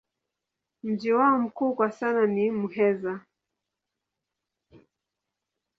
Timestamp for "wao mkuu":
1.11-1.73